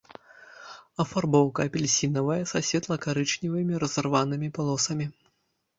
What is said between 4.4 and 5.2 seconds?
палосамі.